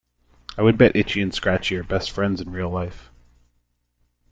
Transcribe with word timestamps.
I 0.57 0.63
would 0.63 0.79
bet 0.79 0.95
Itchy 0.95 1.21
and 1.21 1.31
Scratchy 1.31 1.75
are 1.77 1.83
best 1.83 2.09
friends 2.09 2.41
in 2.41 2.49
real 2.49 2.71
life. 2.71 3.11